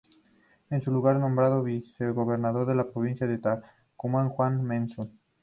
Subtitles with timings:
[0.71, 5.09] En su lugar fue nombrado el vicegobernador de la provincia de Tucumán, Juan Manzur.